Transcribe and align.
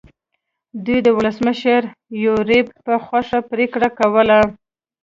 دوی 0.85 0.99
د 1.03 1.07
ولسمشر 1.17 1.81
یوریب 2.25 2.65
په 2.85 2.93
خوښه 3.05 3.39
پرېکړې 3.51 3.89
کولې. 3.99 4.39